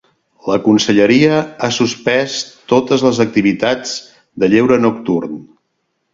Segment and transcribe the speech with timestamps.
[0.51, 2.39] La conselleria ha suspès
[2.73, 3.93] totes les activitats
[4.45, 5.39] de lleure nocturn.